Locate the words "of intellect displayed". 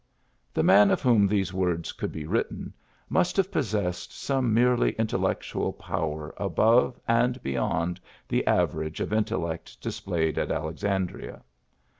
8.99-10.39